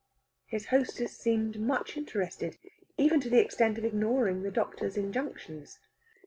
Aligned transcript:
His 0.47 0.65
hostess 0.69 1.15
seemed 1.15 1.59
much 1.59 1.95
interested, 1.95 2.57
even 2.97 3.19
to 3.19 3.29
the 3.29 3.39
extent 3.39 3.77
of 3.77 3.85
ignoring 3.85 4.41
the 4.41 4.49
doctor's 4.49 4.97
injunctions. 4.97 5.77